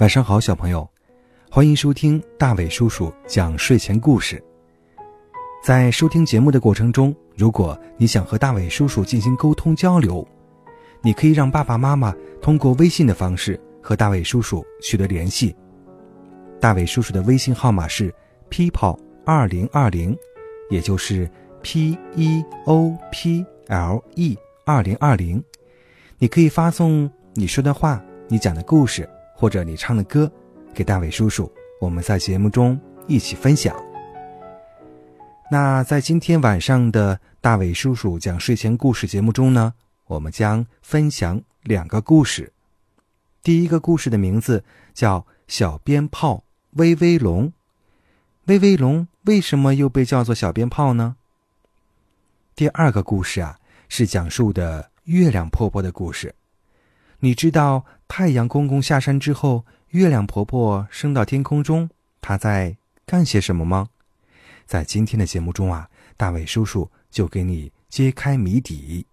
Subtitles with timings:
[0.00, 0.88] 晚上好，小朋友，
[1.50, 4.42] 欢迎收听大伟叔叔讲睡前故事。
[5.62, 10.26] 在收听节目的过程中，如果你想和大伟叔叔进行沟通交流，
[11.02, 15.54] 你可以让爸爸妈妈通过微信的方式和大伟叔叔取得联系。
[16.58, 18.10] 大伟叔叔的微信号码是
[18.48, 20.16] people 二零二零，
[20.70, 21.30] 也就是
[21.62, 25.44] p e o p l e 二零二零。
[26.16, 29.06] 你可以发送你说的话、你讲的故事。
[29.40, 30.30] 或者你唱的歌，
[30.74, 33.74] 给大伟叔叔，我们在节目中一起分享。
[35.50, 39.72] 那在今天晚上的大伟叔叔讲睡前故事节目中呢，
[40.04, 42.52] 我们将分享两个故事。
[43.42, 47.48] 第一个故事的名字叫《小鞭炮威威龙》。
[48.44, 51.16] 威威龙为什么又被叫做小鞭炮呢？
[52.54, 56.34] 第二个故事啊，是讲述的月亮婆婆的故事。
[57.22, 61.90] 你知道太阳公公下山之后，月亮婆婆升到天空中，
[62.22, 63.90] 她在干些什么吗？
[64.64, 69.04] 在今天的节目中啊，大伟叔叔就给你揭开谜底。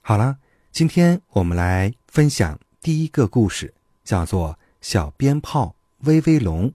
[0.00, 0.38] 好了，
[0.70, 6.70] 今天我们来分享第一个故事，叫做《小鞭炮威威龙》。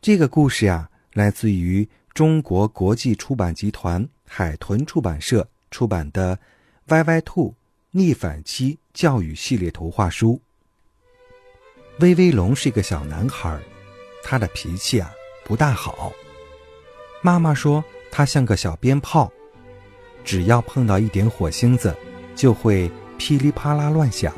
[0.00, 6.36] 这个故事呀，来自于中国国际出版集团海豚出版社出版的
[6.86, 7.50] 《歪歪兔》。
[7.90, 10.38] 逆反期教育系列图画书。
[12.00, 13.58] 威威龙是一个小男孩，
[14.22, 15.10] 他的脾气啊
[15.42, 16.12] 不大好。
[17.22, 19.32] 妈妈说他像个小鞭炮，
[20.22, 21.96] 只要碰到一点火星子，
[22.36, 24.34] 就会噼里啪啦乱响，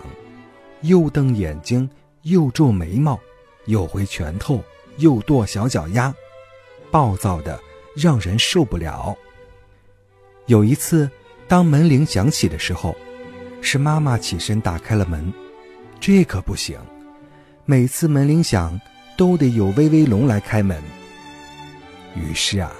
[0.83, 1.91] 又瞪眼睛，
[2.23, 3.19] 又皱眉毛，
[3.65, 4.63] 又挥拳头，
[4.99, 6.15] 又跺小脚丫，
[6.93, 7.61] 暴躁的
[7.97, 9.19] 让人受不了。
[10.47, 11.11] 有一次，
[11.49, 12.95] 当门铃响起的时候。
[13.61, 15.33] 是妈妈起身打开了门，
[16.01, 16.79] 这可不行。
[17.65, 18.81] 每次门铃响，
[19.17, 20.83] 都得有威威龙来开门。
[22.17, 22.73] 于是啊，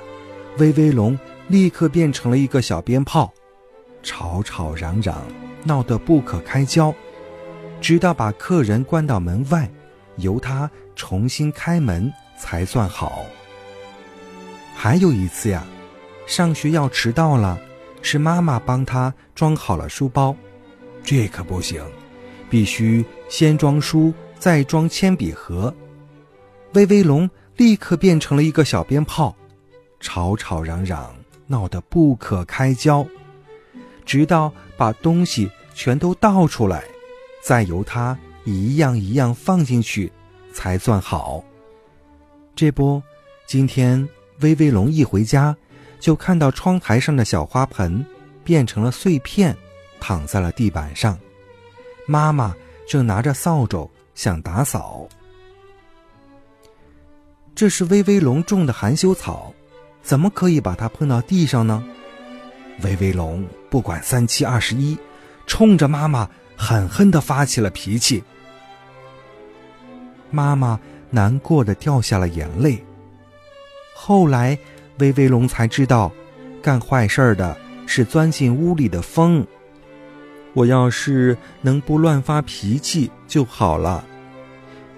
[0.59, 1.17] 威威龙
[1.49, 3.33] 立刻变成了一个小鞭炮，
[4.03, 5.23] 吵吵嚷嚷，
[5.63, 6.93] 闹得不可开交，
[7.81, 9.71] 直到把客人关到门外，
[10.17, 13.25] 由他重新开门才算好。
[14.75, 15.65] 还有一次呀，
[16.27, 17.57] 上学要迟到了，
[18.03, 20.35] 是妈妈帮他装好了书包。
[21.03, 21.85] 这可不行，
[22.49, 25.75] 必须先装书，再装铅笔盒。
[26.75, 29.35] 威威龙立刻变成了一个小鞭炮，
[29.99, 31.15] 吵吵嚷嚷，
[31.47, 33.05] 闹得不可开交，
[34.05, 36.85] 直到把东西全都倒出来，
[37.43, 40.13] 再由它一样一样放进去，
[40.53, 41.43] 才算好。
[42.55, 43.03] 这不，
[43.47, 44.09] 今天
[44.41, 45.57] 威威龙一回家，
[45.99, 48.05] 就看到窗台上的小花盆
[48.45, 49.57] 变成了碎片。
[50.01, 51.19] 躺在了地板上，
[52.07, 52.55] 妈妈
[52.89, 55.07] 正拿着扫帚想打扫。
[57.55, 59.53] 这是威威龙种的含羞草，
[60.03, 61.85] 怎么可以把它碰到地上呢？
[62.83, 64.97] 威威龙不管三七二十一，
[65.47, 68.25] 冲着妈妈狠狠的发起了脾气。
[70.31, 72.83] 妈妈难过的掉下了眼泪。
[73.95, 74.57] 后来，
[74.99, 76.11] 威威龙才知道，
[76.63, 77.55] 干坏事的
[77.87, 79.47] 是钻进屋里的风。
[80.53, 84.05] 我要是能不乱发脾气就好了。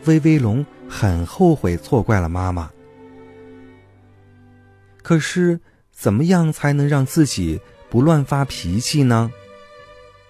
[0.07, 2.71] 威威龙很后悔错怪了妈妈。
[5.03, 5.61] 可是，
[5.91, 7.61] 怎么样才能让自己
[7.91, 9.31] 不乱发脾气呢？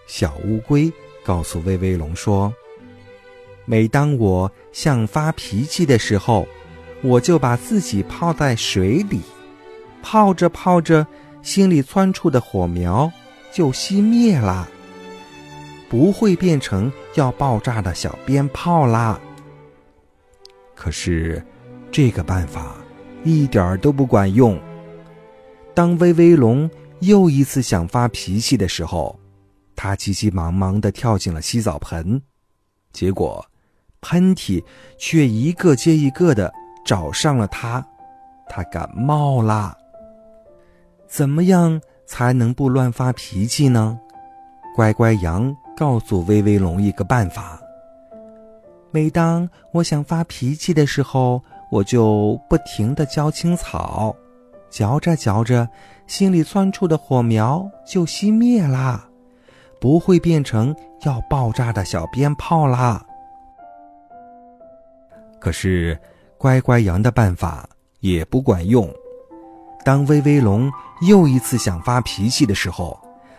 [0.07, 0.93] 小乌龟
[1.25, 2.53] 告诉威威龙说
[3.65, 6.47] ：“每当我想发脾气的时候，
[7.03, 9.21] 我就把自己泡在水里，
[10.03, 11.07] 泡着泡着，
[11.43, 13.11] 心里窜出的火苗
[13.53, 14.69] 就熄灭了。”
[15.93, 19.21] 不会变成要爆炸的小鞭炮啦。
[20.75, 21.45] 可是，
[21.91, 22.77] 这个办法
[23.25, 24.59] 一点儿都不管用。
[25.75, 26.69] 当威威龙
[27.01, 29.21] 又一次想发脾气的时候，
[29.77, 32.23] 他急急忙忙的跳进了洗澡盆，
[32.91, 33.45] 结果，
[34.01, 34.65] 喷嚏
[34.97, 36.51] 却一个接一个的
[36.87, 37.87] 找上了他，
[38.49, 39.77] 他感冒啦。
[41.07, 44.01] 怎么样才能不乱发脾气呢？
[44.75, 45.55] 乖乖羊。
[45.83, 47.61] 告诉威威龙一个办法。
[48.93, 51.43] 每当我想发脾气的时候，
[51.73, 54.15] 我就不停的嚼青草，
[54.71, 55.69] 嚼着嚼着，
[56.07, 59.09] 心里窜出的火苗就熄灭啦，
[59.81, 60.73] 不会变成
[61.05, 63.05] 要爆炸的小鞭炮啦。
[65.41, 65.99] 可是，
[66.39, 67.69] 乖乖羊的办法
[67.99, 68.89] 也不管用。
[69.85, 70.71] 当威威龙
[71.09, 72.97] 又一次想发脾气的时候，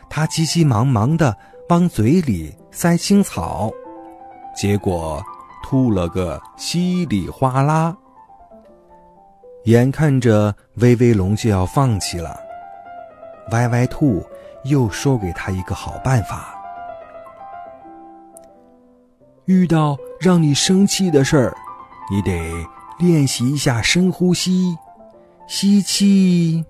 [0.10, 1.34] 他急急忙忙的。
[1.70, 3.72] 往嘴里塞青草，
[4.56, 5.24] 结果
[5.64, 7.96] 吐了个稀里哗啦。
[9.64, 12.38] 眼看着威威龙就要放弃了，
[13.52, 14.24] 歪歪兔
[14.66, 16.54] 又说给他一个好办法：
[19.46, 21.58] 遇到让你生气的事儿，
[22.12, 22.52] 你得
[23.00, 24.78] 练习一下深呼吸，
[25.48, 26.64] 吸气，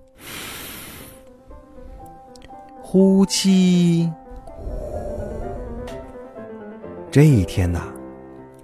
[2.82, 4.10] 呼气。
[7.14, 7.94] 这一天呐，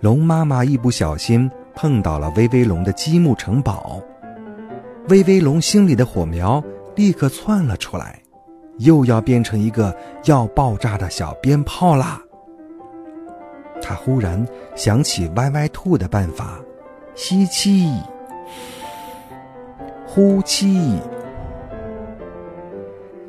[0.01, 4.01] 龙妈妈一不小心碰到了威威龙的积木城堡。
[5.09, 6.59] 威威龙心里的火苗
[6.95, 8.19] 立刻窜了出来，
[8.79, 12.19] 又要变成一个要爆炸的小鞭炮啦！
[13.83, 14.43] 他忽然
[14.75, 16.59] 想起歪歪兔的办法：
[17.13, 17.87] 吸气，
[20.07, 20.99] 呼气。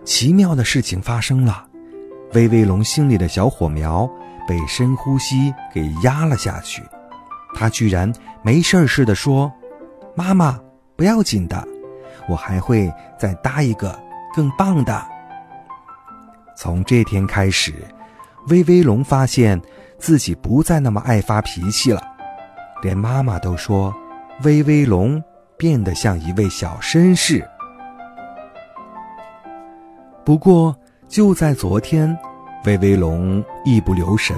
[0.02, 1.66] 奇妙的事情发生了，
[2.32, 4.10] 威威龙心里的小火苗
[4.46, 6.82] 被深呼吸给压了下去。
[7.54, 9.52] 他居然没事儿似的说
[10.16, 10.58] ：“妈妈。”
[10.96, 11.66] 不要紧的，
[12.28, 13.98] 我还会再搭一个
[14.34, 15.02] 更棒的。
[16.54, 17.72] 从这天开始，
[18.48, 19.58] 威威龙发现
[19.98, 22.02] 自己不再那么爱发脾气了，
[22.82, 23.94] 连妈妈都说
[24.42, 25.24] 威威龙
[25.56, 27.42] 变得像一位小绅士。
[30.22, 30.76] 不过，
[31.08, 32.14] 就在昨天，
[32.64, 34.36] 威威龙一不留神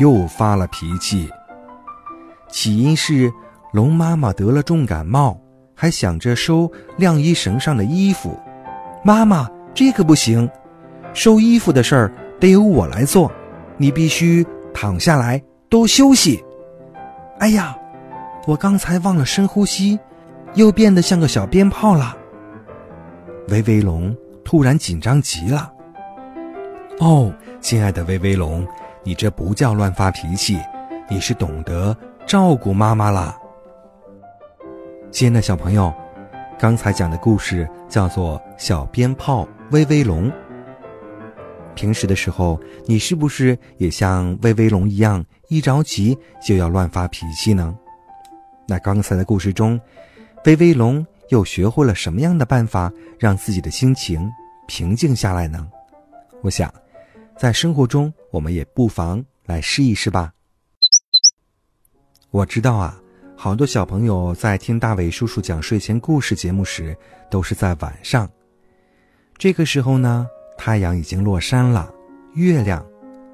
[0.00, 1.28] 又发了脾气。
[2.48, 3.32] 起因是
[3.72, 5.38] 龙妈妈得了重感冒。
[5.80, 8.36] 还想着收晾衣绳上的衣服，
[9.04, 10.50] 妈妈，这可不行，
[11.14, 13.30] 收衣服的事儿得由我来做，
[13.76, 14.44] 你必须
[14.74, 16.42] 躺下来多休息。
[17.38, 17.78] 哎呀，
[18.44, 19.96] 我刚才忘了深呼吸，
[20.54, 22.16] 又变得像个小鞭炮了。
[23.50, 24.12] 威威龙
[24.44, 25.72] 突然紧张极了。
[27.00, 28.66] 哦，亲爱的威威龙，
[29.04, 30.58] 你这不叫乱发脾气，
[31.08, 31.96] 你是懂得
[32.26, 33.38] 照顾妈妈了。
[35.12, 35.94] 亲爱的小朋友，
[36.58, 40.28] 刚才讲的故事叫做《小鞭炮威威龙》。
[41.76, 47.72] 平时的时候，你是不是也像威威龙一样，一着急就要乱发脾气呢？
[48.66, 49.80] 那刚才的故事中，
[50.46, 54.28] 威威龙又学会了什么样的办法，让自己的心情
[54.66, 55.64] 平静下来呢？
[56.42, 56.72] 我想，
[57.38, 60.32] 在生活中，我们也不妨来试一试吧。
[62.30, 63.00] 我知道啊。
[63.40, 66.96] 好多小朋友在听大伟叔叔讲睡前故事节目时，
[67.30, 68.28] 都是在晚上。
[69.36, 70.26] 这个时候呢，
[70.56, 71.88] 太阳已经落山了，
[72.34, 72.84] 月亮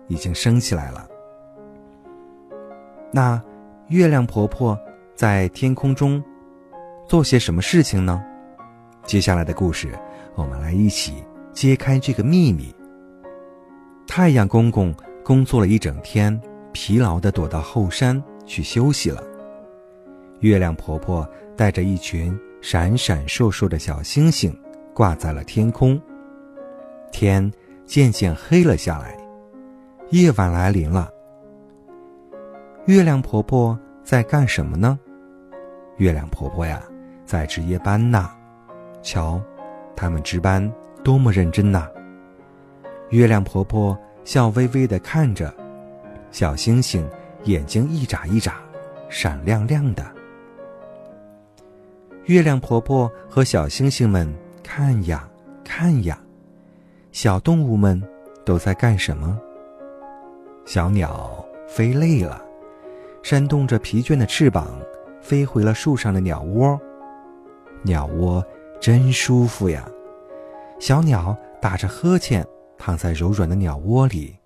[0.07, 1.09] 已经升起来了。
[3.11, 3.43] 那
[3.89, 4.79] 月亮婆婆
[5.15, 6.23] 在天空中
[7.09, 8.23] 做些什么事情呢？
[9.07, 9.99] 接下来的故事，
[10.35, 11.25] 我们来一起
[11.55, 12.71] 揭开这个秘密。
[14.07, 16.41] 太阳公公工作了一整天，
[16.73, 19.23] 疲劳的躲到后山去休息了。
[20.41, 24.57] 月亮婆婆带着一群闪闪烁烁的小星星，
[24.93, 26.01] 挂在了天空。
[27.11, 27.51] 天
[27.87, 29.17] 渐渐黑了下来，
[30.11, 31.11] 夜晚来临了。
[32.87, 34.99] 月亮婆婆在干什么呢？
[35.97, 36.83] 月亮婆婆呀，
[37.25, 38.31] 在值夜班呢。
[39.03, 39.41] 瞧，
[39.97, 40.71] 他们值班
[41.03, 41.89] 多么认真呐！
[43.15, 45.55] 月亮婆婆笑微微地看着，
[46.33, 47.09] 小星星
[47.45, 48.57] 眼睛一眨一眨，
[49.09, 50.05] 闪亮亮的。
[52.25, 54.29] 月亮婆婆和小星星们
[54.65, 55.29] 看呀
[55.63, 56.19] 看呀，
[57.13, 58.03] 小动物们
[58.45, 59.41] 都在干什么？
[60.67, 62.45] 小鸟飞累了，
[63.23, 64.77] 扇动着疲倦的翅膀，
[65.21, 66.77] 飞回了树上的鸟窝。
[67.83, 68.45] 鸟窝
[68.81, 69.89] 真舒服呀！
[70.81, 72.45] 小鸟打着呵欠，
[72.87, 74.37] 躺在柔软的鸟窝里，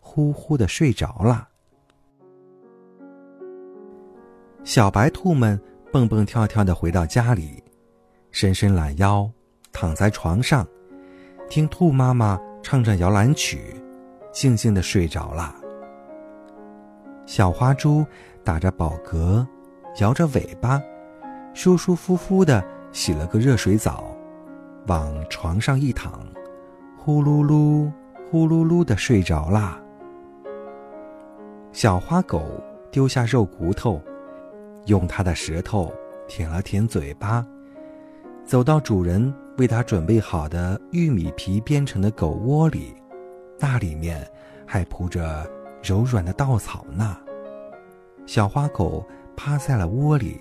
[0.00, 1.46] 呼呼的睡着了。
[4.64, 5.60] 小白兔们。
[5.92, 7.62] 蹦蹦跳跳的回到家里，
[8.32, 9.30] 伸伸懒腰，
[9.72, 10.66] 躺在床上，
[11.48, 13.80] 听兔妈妈唱着摇篮曲，
[14.32, 15.54] 静静的睡着了。
[17.26, 18.04] 小花猪
[18.42, 19.46] 打着饱嗝，
[20.00, 20.82] 摇着尾巴，
[21.54, 22.60] 舒舒服服的
[22.90, 24.16] 洗了个热水澡，
[24.88, 26.26] 往床上一躺，
[27.04, 27.92] 呼噜噜，
[28.30, 29.78] 呼噜噜的睡着啦。
[31.70, 32.42] 小花狗
[32.90, 34.00] 丢下肉骨头。
[34.86, 35.92] 用它的舌头
[36.26, 37.46] 舔了舔嘴巴，
[38.42, 42.94] 走到主人为它准备好的玉米皮编成的狗窝里，
[43.58, 44.26] 那里面
[44.64, 45.46] 还铺着
[45.82, 47.18] 柔软的稻草呢。
[48.24, 49.04] 小花狗
[49.36, 50.40] 趴在了窝里，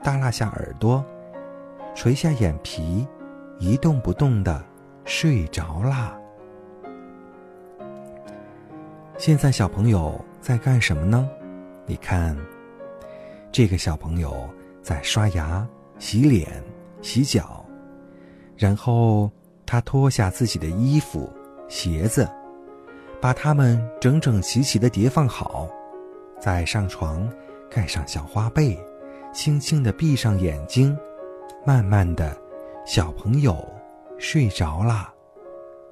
[0.00, 1.04] 耷拉下耳朵，
[1.92, 3.04] 垂下眼皮，
[3.58, 4.64] 一动不动的
[5.04, 6.18] 睡着啦。
[9.18, 11.28] 现在小朋友在干什么呢？
[11.86, 12.36] 你看。
[13.52, 14.50] 这个小朋友
[14.82, 15.64] 在刷牙、
[16.00, 16.60] 洗脸、
[17.02, 17.64] 洗脚，
[18.56, 19.30] 然后
[19.64, 21.32] 他脱下自己的衣服、
[21.68, 22.28] 鞋子，
[23.20, 25.68] 把它们整整齐齐的叠放好，
[26.40, 27.30] 再上床，
[27.70, 28.76] 盖上小花被，
[29.32, 30.98] 轻轻的闭上眼睛，
[31.64, 32.36] 慢慢的，
[32.84, 33.64] 小朋友
[34.26, 35.12] 睡着了，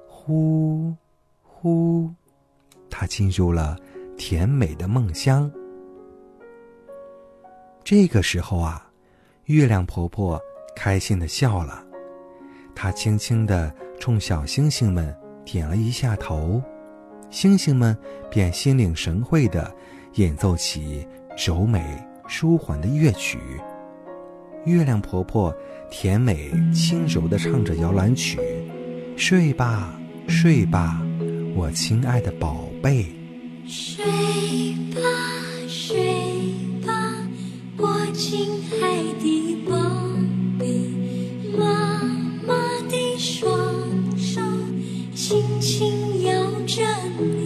[0.07, 0.91] 呼，
[1.43, 2.09] 呼，
[2.89, 3.77] 他进入了
[4.17, 5.49] 甜美的梦乡。
[7.83, 8.91] 这个时候啊，
[9.45, 10.41] 月亮婆婆
[10.75, 11.85] 开心的笑了，
[12.73, 16.59] 她轻轻的冲小星星们点了一下头，
[17.29, 17.95] 星星们
[18.31, 19.71] 便心领神会的
[20.15, 23.39] 演奏起柔美舒缓的乐曲。
[24.65, 25.53] 月亮婆婆
[25.89, 28.39] 甜美轻柔的唱着摇篮曲
[29.17, 29.93] ：“睡吧，
[30.27, 31.01] 睡吧，
[31.55, 33.05] 我亲爱的宝贝。”
[33.67, 34.03] 睡
[34.93, 35.01] 吧，
[35.67, 35.97] 睡
[36.85, 36.93] 吧，
[37.77, 38.03] 我。
[38.15, 38.47] 亲
[38.79, 39.75] 爱的宝
[40.59, 40.87] 贝，
[41.57, 41.99] 妈
[42.45, 42.53] 妈
[42.87, 43.51] 的双
[44.15, 44.39] 手
[45.15, 46.31] 轻轻摇
[46.67, 46.85] 着
[47.19, 47.42] 你。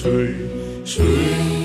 [0.00, 0.28] 睡
[0.84, 1.57] 吧，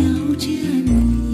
[0.00, 1.29] 了解你。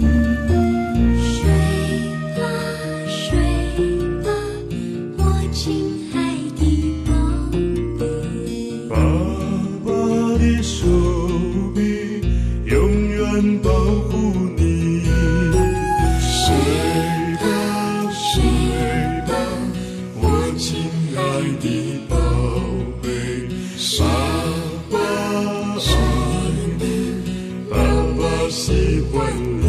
[28.47, 29.27] 我喜欢
[29.59, 29.66] 你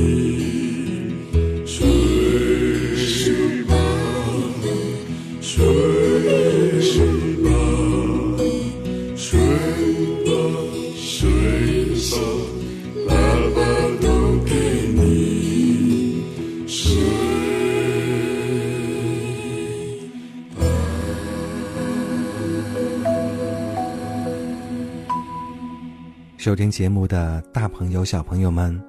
[26.49, 28.83] 收听节目的大朋友、小朋友们，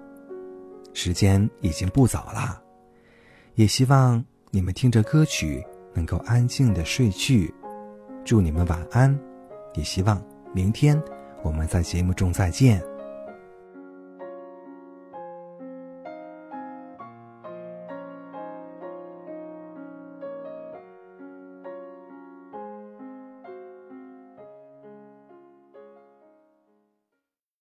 [0.93, 2.57] 时间已经不早了，
[3.55, 5.61] 也希望你们听着歌曲
[5.93, 7.53] 能够安静的睡去。
[8.23, 9.13] 祝你们晚安，
[9.73, 10.23] 也希望
[10.53, 10.97] 明天
[11.43, 12.81] 我们在节目中再见。